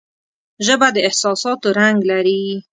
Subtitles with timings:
[0.65, 2.41] ژبه د احساساتو رنگ لري